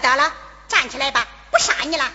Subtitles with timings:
[0.00, 0.32] 得了
[0.68, 2.10] 站起来吧不杀你了。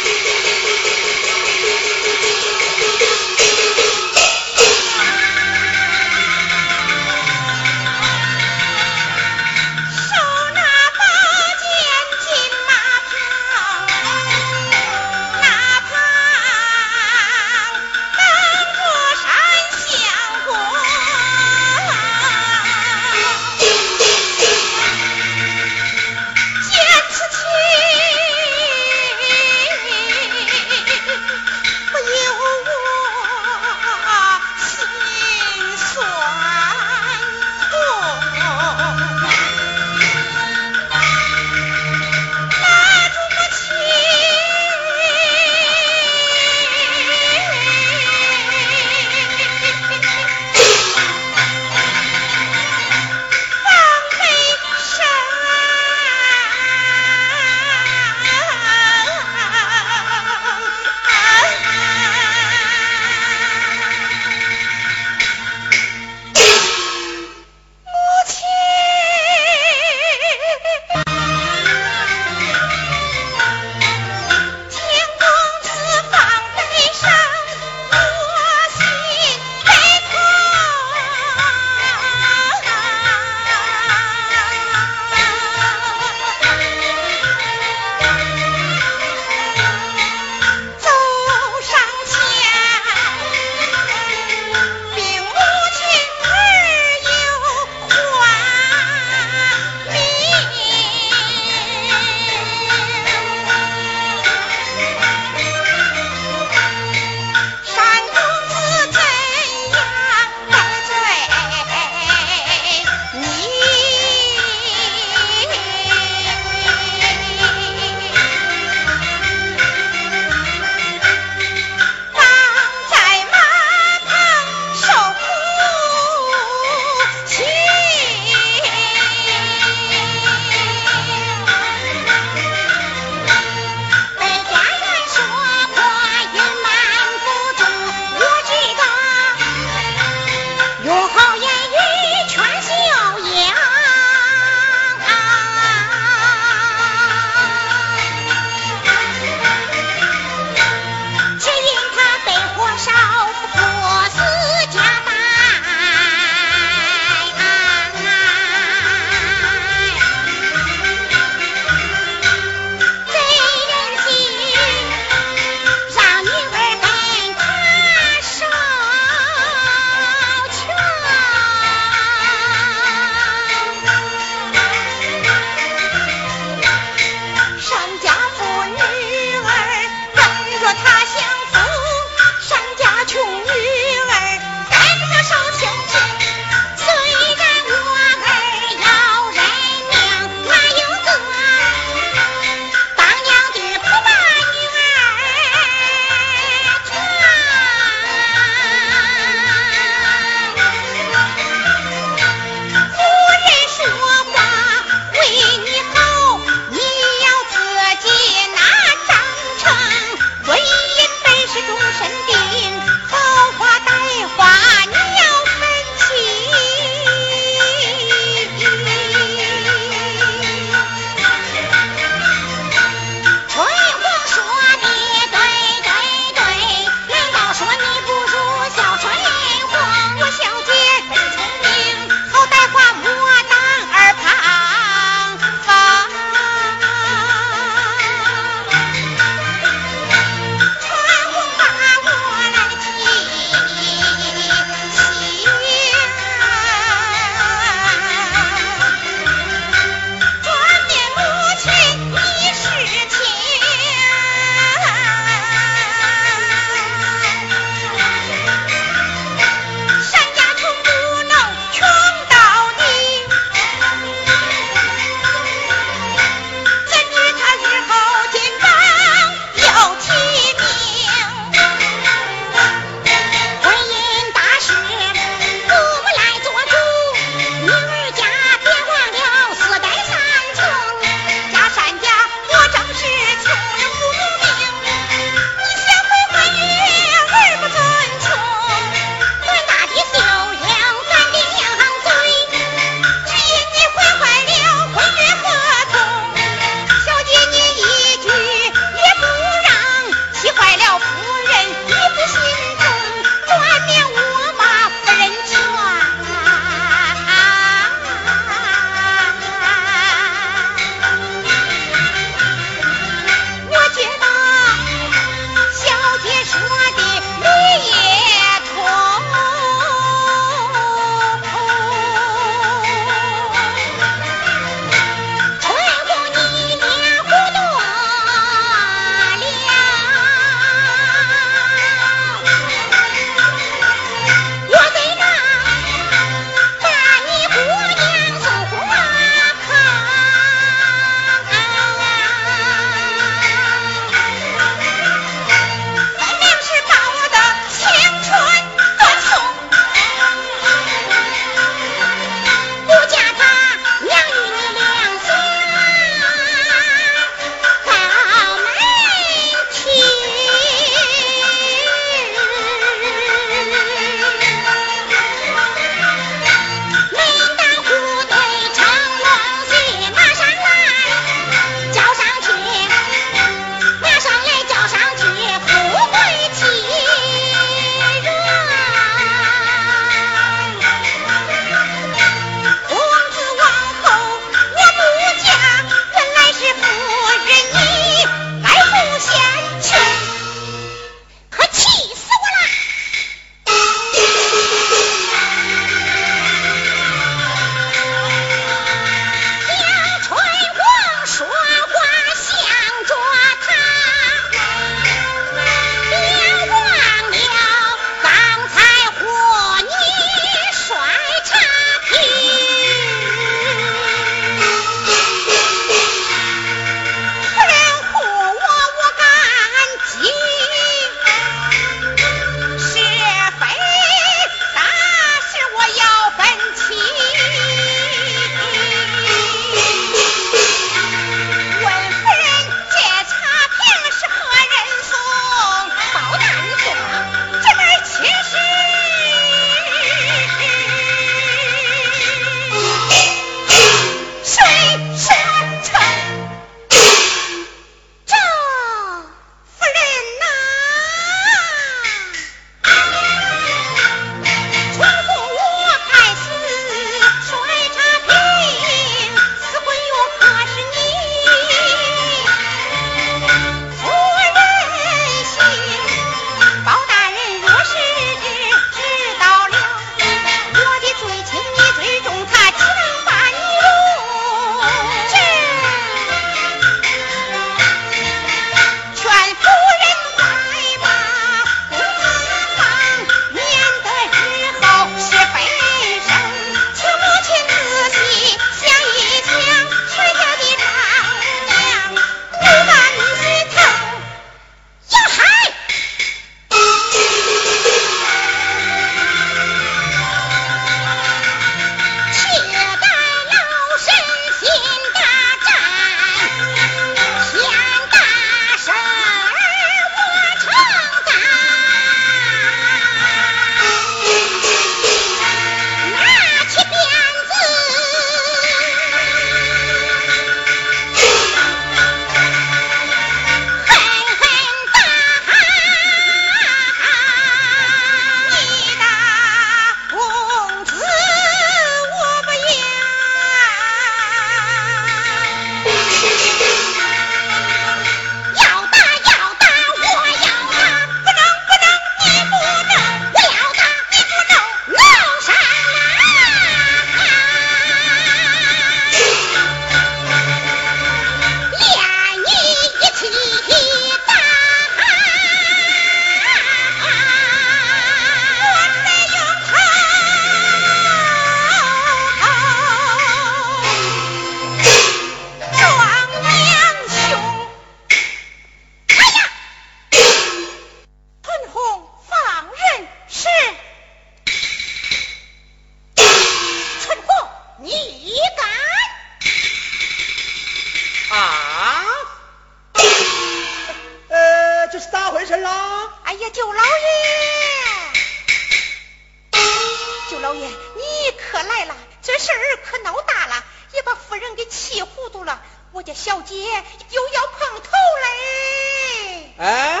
[590.70, 595.60] 你可来了，这事儿可闹大了，也把夫人给气糊涂了。
[595.92, 597.90] 我家小姐又要碰头
[598.22, 599.54] 嘞！
[599.58, 600.00] 哎，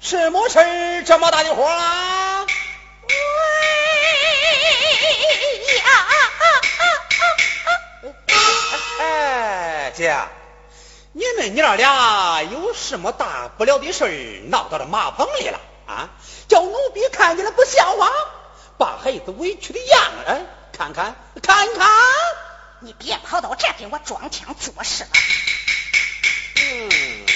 [0.00, 2.46] 什么事儿这么大的火啊？
[3.08, 3.14] 喂！
[5.80, 6.44] 啊啊啊
[6.78, 6.90] 啊、
[8.98, 10.16] 哎，姐，
[11.12, 14.10] 你们娘俩有什么大不了的事儿
[14.48, 16.08] 闹到了马棚里了啊？
[16.48, 18.10] 叫奴婢看见了不像话。
[18.78, 21.90] 把孩子委屈的样儿看看看看。
[22.80, 25.10] 你别跑到这给我装腔作势了。
[26.56, 27.26] 嗯，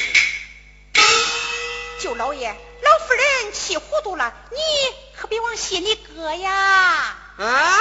[2.01, 4.59] 舅老爷，老夫人气糊涂了，你
[5.17, 7.17] 可别往心里搁呀。
[7.39, 7.79] 啊，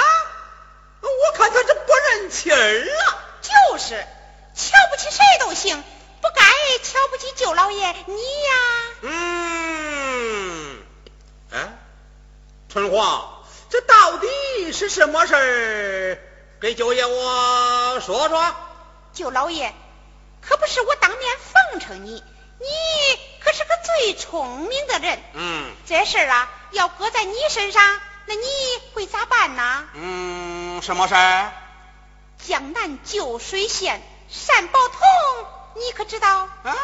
[1.00, 3.18] 我看他这不认亲儿了。
[3.42, 4.06] 就是，
[4.54, 5.82] 瞧不起谁都行，
[6.22, 6.42] 不该
[6.82, 8.50] 瞧不起舅老爷你呀。
[9.02, 10.82] 嗯，
[11.52, 11.78] 哎，
[12.68, 13.37] 春花，
[13.68, 16.18] 这到底是什么事儿？
[16.60, 18.54] 给舅爷我说说。
[19.12, 19.74] 舅老爷，
[20.40, 21.20] 可不是我当面
[21.70, 22.66] 奉承你，你
[23.40, 25.18] 可是个最聪明的人。
[25.34, 27.82] 嗯这事儿啊，要搁在你身上，
[28.26, 28.42] 那你
[28.94, 29.88] 会咋办呢？
[29.94, 31.52] 嗯，什么事儿？
[32.46, 34.00] 江南旧水县
[34.46, 34.98] 单宝同，
[35.74, 36.48] 你可知道？
[36.62, 36.76] 啊，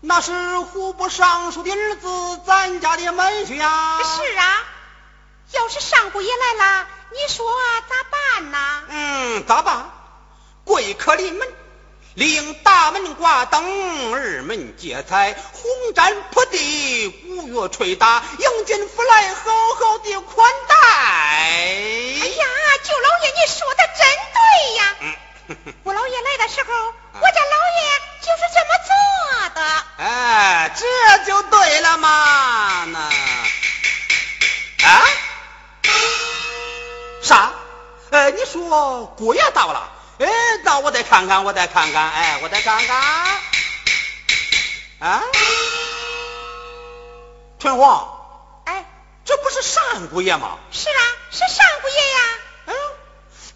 [0.00, 3.98] 那是户部尚书的儿子，咱家的门婿呀。
[4.02, 4.64] 是啊，
[5.52, 7.46] 要是上姑爷来了，你说
[7.88, 8.82] 咋办呢？
[8.88, 9.90] 嗯，咋办？
[10.64, 11.46] 贵客临门，
[12.14, 20.76] 令大门挂灯，二门接彩，红毡铺地，鼓乐吹打，迎进府来，好好的款待。
[20.76, 22.44] 哎呀，
[22.82, 24.40] 舅老爷，你说的真对
[24.74, 24.96] 呀！
[25.00, 27.88] 嗯，我老爷来的时候，我家老爷
[28.20, 29.60] 就是这么做的。
[29.98, 30.84] 哎，这
[31.24, 32.98] 就对了嘛，那
[34.86, 35.04] 啊，
[37.22, 37.52] 啥？
[38.10, 39.92] 呃，你说姑爷到了？
[40.18, 40.26] 哎，
[40.64, 42.96] 那我再看看，我再看看，哎，我再看看。
[44.98, 45.22] 啊，
[47.58, 48.84] 春花，哎，
[49.24, 50.58] 这不是单姑爷吗？
[50.70, 52.38] 是啊，是单姑爷呀。
[52.66, 52.74] 嗯，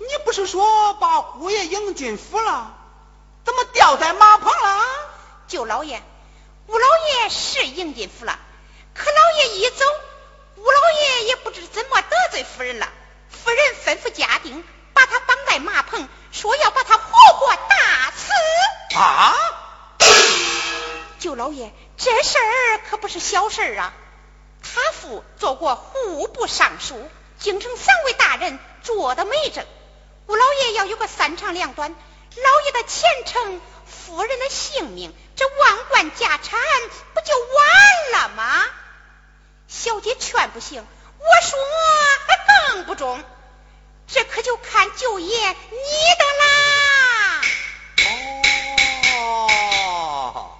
[0.01, 2.75] 你不是说把姑爷迎进府了？
[3.45, 4.85] 怎么掉在马棚了？
[5.49, 6.03] 舅老爷，
[6.67, 8.39] 吴老爷是迎进府了，
[8.95, 9.85] 可老爷一走，
[10.61, 12.89] 吴老爷也不知怎么得罪夫人了。
[13.31, 18.99] 夫人吩咐家丁把他绑在马棚，说要把他活活打死。
[18.99, 19.37] 啊？
[21.19, 23.93] 舅老爷，这事儿可不是小事儿啊！
[24.63, 29.67] 他父做过户部尚书，京城三位大人做的媒正。
[30.27, 36.61] 吴老爷要有个三长两短，老爷的前程，夫人的性命，这万贯家产
[37.15, 38.65] 不就完了吗？
[39.71, 40.85] 小姐劝不行，
[41.19, 41.59] 我说
[42.27, 42.37] 还
[42.75, 43.23] 更不中，
[44.09, 45.55] 这可就看舅爷你
[46.19, 47.41] 的啦。
[49.07, 50.59] 哦，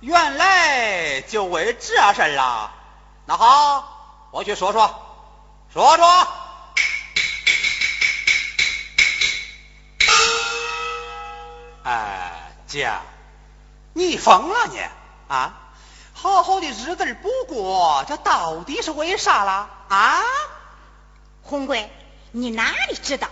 [0.00, 2.72] 原来就为这事儿啊！
[3.26, 4.94] 那好，我去说说，
[5.72, 6.28] 说说。
[11.82, 12.92] 哎，姐，
[13.92, 14.80] 你疯了你
[15.26, 15.58] 啊！
[16.22, 20.22] 好好的日子不过，这到底是为啥了啊？
[21.42, 21.90] 红贵，
[22.30, 23.26] 你哪里知道，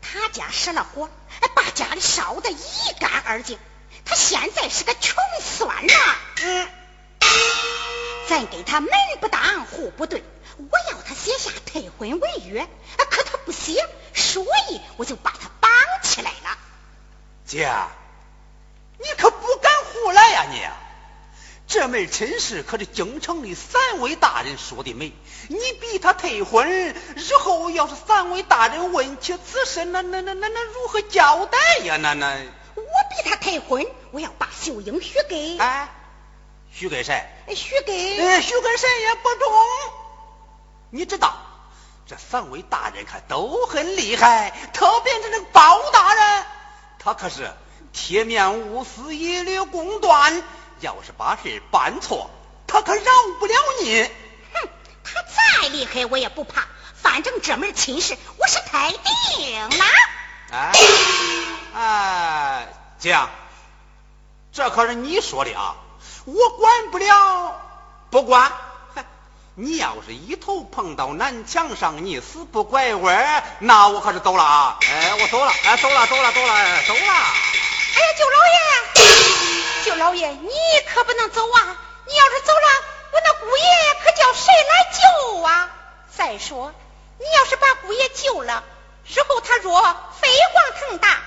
[0.00, 1.08] 他家失了火，
[1.54, 3.60] 把家里烧得一干二净。
[4.04, 5.94] 他现在是个穷酸呐。
[6.42, 6.68] 嗯，
[8.28, 10.24] 咱给他门不当户不对，
[10.56, 12.68] 我要他写下退婚违约，
[13.08, 15.70] 可他不写，所以我就把他绑
[16.02, 16.58] 起来了。
[17.46, 17.72] 姐，
[18.98, 20.66] 你可不敢胡来呀、你！
[21.72, 25.10] 这门亲事可是京城里三位大人说的媒，
[25.48, 31.96] 你逼他退婚，日后要是三位大人问起此事，那那那那那如何交代呀？
[31.96, 32.36] 那那，
[32.74, 35.88] 我逼他退婚，我要把秀英许给，哎，
[36.70, 37.26] 许给谁？
[37.56, 39.52] 许给呃，许给谁也不中。
[40.90, 41.34] 你知道，
[42.06, 46.44] 这三位大人可都很厉害，特别是那个包大人，
[46.98, 47.50] 他可是
[47.94, 50.42] 铁面无私、一律公断。
[50.82, 52.28] 要是把事办错，
[52.66, 53.04] 他可饶
[53.38, 54.02] 不了你。
[54.52, 54.68] 哼，
[55.04, 56.66] 他再厉害我也不怕，
[57.00, 59.84] 反正这门亲事我是太定了。
[60.50, 60.72] 哎，
[61.74, 62.68] 哎，
[62.98, 63.16] 姐，
[64.52, 65.76] 这可是你说的啊，
[66.24, 67.60] 我管不了，
[68.10, 68.52] 不管。
[68.94, 69.04] 哼
[69.54, 74.78] 你要是一头碰到南墙上，你死不拐弯，那我可是走了啊！
[74.82, 77.00] 哎，我走了，哎，走了，走了，走了，哎走了。
[77.00, 79.21] 哎呀，舅老爷，
[79.84, 80.50] 舅老爷，你
[80.94, 81.76] 可不能走啊！
[82.06, 83.64] 你要是走了，我那姑爷
[84.04, 85.70] 可叫谁来救啊？
[86.16, 86.72] 再说，
[87.18, 88.62] 你要是把姑爷救了，
[89.06, 89.82] 日后他若
[90.20, 91.20] 飞黄腾达，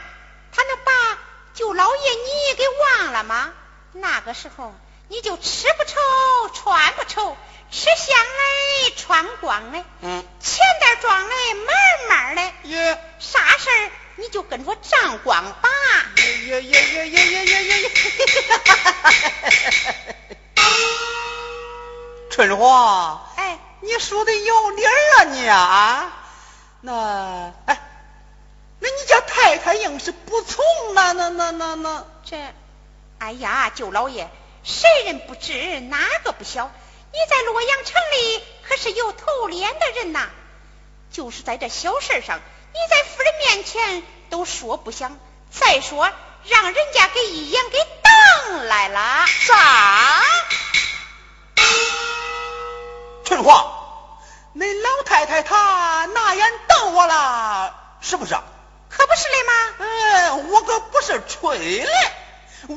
[0.54, 1.18] 他能把
[1.54, 3.52] 舅老爷你给忘了吗？
[3.92, 4.74] 那个时候
[5.10, 7.36] 你就吃不愁，穿不愁，
[7.72, 11.76] 吃香嘞，穿光嘞，嗯，钱袋装嘞，满
[12.08, 15.70] 满嘞，也啥事儿你就跟着张光吧。
[16.18, 17.92] 耶耶耶耶耶耶耶耶耶！
[22.32, 26.12] 春花，哎，你说的有理啊你啊，
[26.82, 27.80] 那哎，
[28.80, 32.54] 那你家太太硬是不从了，那那那那这，
[33.20, 34.30] 哎呀，舅老爷，
[34.64, 36.72] 谁人不知哪个不晓？
[37.14, 40.28] 你在洛阳城里可是有头脸的人呐，
[41.12, 42.42] 就是在这小事上。
[42.76, 45.18] 你在夫人面前都说不想。
[45.50, 46.12] 再说，
[46.44, 49.26] 让人家给一眼给瞪来了。
[49.28, 50.22] 啥？
[53.24, 53.66] 春花，
[54.52, 58.36] 那老太太她拿眼瞪我了，是不是？
[58.90, 59.54] 可不是嘞吗？
[59.80, 61.92] 嗯，我可不是吹嘞，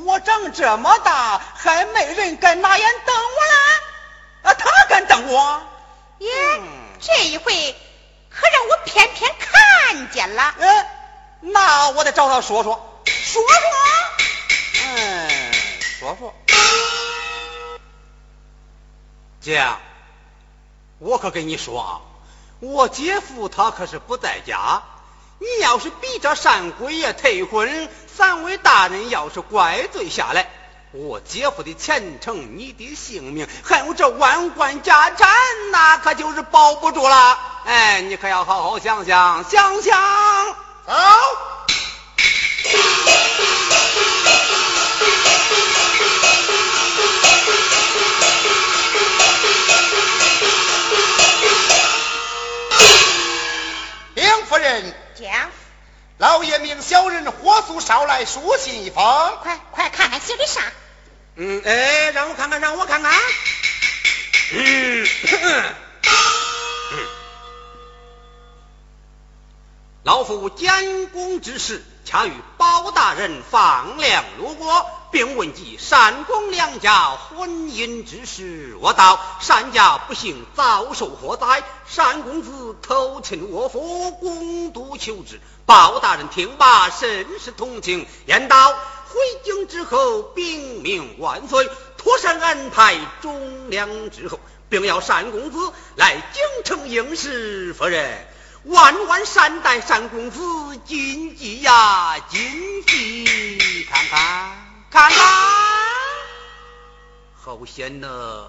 [0.05, 5.61] 我长这么大还没人敢拿眼瞪我了，啊，他敢瞪我？
[6.19, 6.67] 耶，嗯
[7.01, 7.75] 这一回
[8.39, 10.55] 可让我偏偏看见了。
[10.57, 10.85] 嗯，
[11.41, 13.49] 那我得找他说说，说说，
[14.85, 15.53] 嗯，
[15.99, 16.33] 说说。
[19.41, 19.65] 姐，
[20.99, 22.01] 我可跟你说啊，
[22.59, 24.83] 我姐夫他可是不在家。
[25.39, 30.49] 你要是逼着单鬼爷退婚，三位大人要是怪罪下来，
[30.91, 35.29] 我姐夫的前程、你的性命，还有这万贯家产，
[35.71, 37.37] 那可就是保不住了。
[37.65, 40.55] 哎，你可要好好想想，想想。
[40.87, 40.93] 走。
[54.15, 55.51] 禀夫人，讲，
[56.19, 59.01] 老爷命小人火速捎来书信一封。
[59.41, 60.61] 快快看看写的啥？
[61.35, 63.13] 嗯，哎，让我看看，让我看看。
[64.51, 65.07] 嗯，
[70.03, 78.75] 老夫监工之事，恰与包大人放粮路过，并问及单公两家婚姻之事。
[78.81, 81.63] 我道单家不幸遭受祸灾，
[81.95, 85.39] 单公子投亲我府，公督求治。
[85.69, 97.75] 包大人听罢，甚是同情，言道：回京之后，禀命万岁，妥善安排忠良之后，并要单公子来京城应试。
[97.75, 98.27] 夫人，
[98.63, 100.41] 万万善待单公子，
[100.87, 103.85] 谨记呀，谨记。
[103.91, 105.19] 看看，看看，
[107.43, 108.47] 好险呐，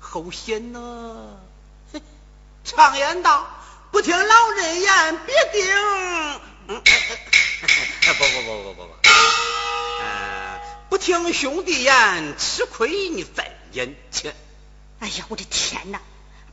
[0.00, 0.80] 好险呐！
[2.64, 3.46] 常言道，
[3.92, 5.72] 不听老人言，必定。
[6.68, 9.08] 嗯，不不不不不不，
[10.00, 14.34] 呃，不听兄弟言，吃亏你在眼前。
[14.98, 16.00] 哎呀，我的天哪！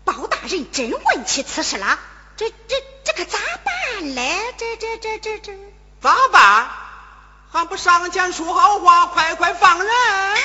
[0.05, 1.97] 包大人真问起此事了，
[2.37, 4.53] 这这这可咋办嘞？
[4.57, 5.53] 这这这这这，
[5.99, 6.69] 咋办？
[7.51, 9.87] 还不上前说好话，快快放人！
[9.89, 10.37] 呃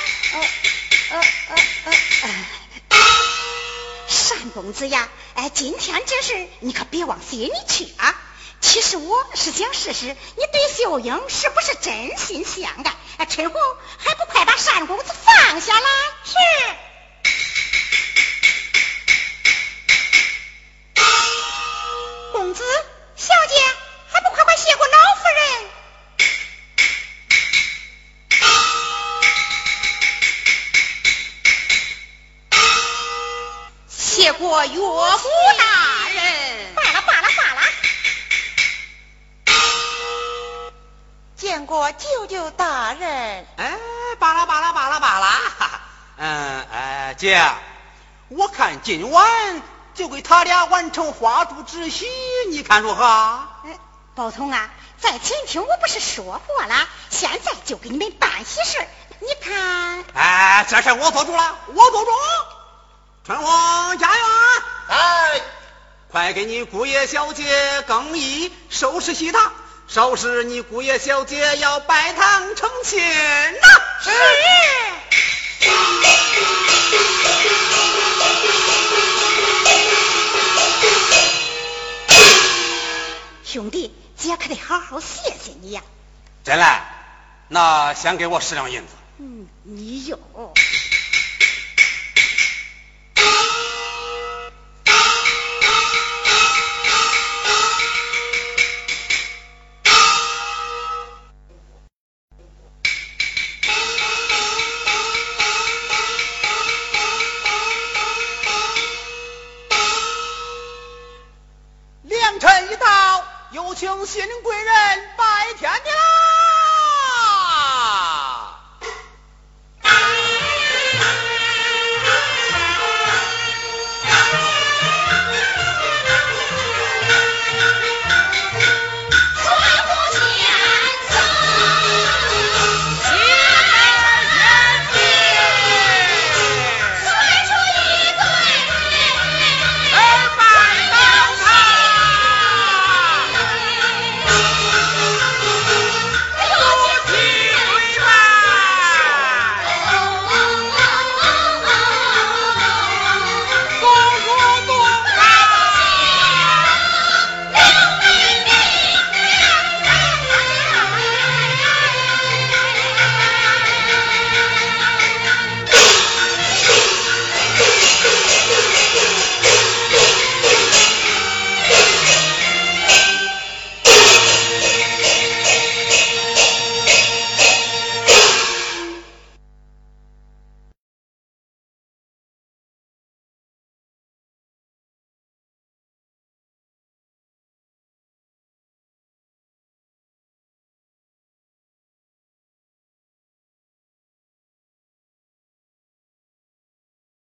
[1.10, 2.28] 呃呃呃呃，
[4.30, 8.14] 单公子呀，哎，今天这事你可别往心里去啊。
[8.68, 10.14] 其实我是想试试你
[10.52, 12.94] 对秀英是不是真心相爱。
[13.16, 13.58] 哎，春红
[13.96, 15.86] 还不快把单公子放下来？
[16.22, 16.34] 是。
[22.32, 22.62] 公子，
[23.16, 23.54] 小姐，
[24.12, 25.70] 还不快快谢过老夫人？
[33.88, 34.78] 谢过岳
[41.92, 43.46] 舅舅大人。
[43.56, 43.78] 哎，
[44.18, 45.26] 罢了罢了罢了罢了。
[45.26, 45.80] 哈 哈
[46.16, 47.40] 嗯，哎，姐，
[48.28, 49.62] 我看今晚
[49.94, 52.06] 就给他俩完成花烛之喜，
[52.50, 53.04] 你看如何？
[53.64, 53.78] 哎，
[54.14, 54.68] 包通啊，
[55.00, 58.86] 在前厅我不是说过了，现在就给你们办喜事
[59.20, 62.10] 你看，哎，这事我做主了，我做主。
[63.24, 64.24] 春红家园，
[64.88, 65.40] 哎，
[66.10, 69.52] 快给你姑爷小姐更衣，收拾喜堂。
[69.90, 73.66] 收拾你姑爷小姐要拜堂成亲呐、
[74.02, 74.10] 是。
[83.44, 85.80] 兄弟，姐可得好好谢谢你呀。
[86.44, 86.82] 真来，
[87.48, 88.88] 那先给我十两银子。
[89.16, 90.18] 嗯，你有。